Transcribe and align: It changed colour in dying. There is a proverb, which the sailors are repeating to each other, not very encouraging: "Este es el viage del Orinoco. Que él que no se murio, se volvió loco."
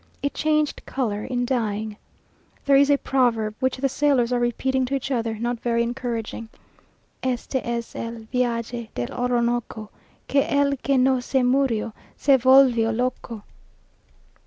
It 0.23 0.33
changed 0.33 0.81
colour 0.87 1.25
in 1.25 1.45
dying. 1.45 1.95
There 2.65 2.75
is 2.75 2.89
a 2.89 2.97
proverb, 2.97 3.53
which 3.59 3.77
the 3.77 3.87
sailors 3.87 4.33
are 4.33 4.39
repeating 4.39 4.83
to 4.85 4.95
each 4.95 5.11
other, 5.11 5.35
not 5.35 5.59
very 5.59 5.83
encouraging: 5.83 6.49
"Este 7.21 7.57
es 7.57 7.95
el 7.95 8.25
viage 8.33 8.89
del 8.95 9.11
Orinoco. 9.13 9.91
Que 10.27 10.41
él 10.41 10.81
que 10.81 10.97
no 10.97 11.19
se 11.19 11.43
murio, 11.43 11.93
se 12.17 12.37
volvió 12.39 12.91
loco." 12.91 13.43